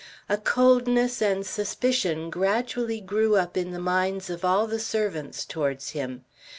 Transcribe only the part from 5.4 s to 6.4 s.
towards him.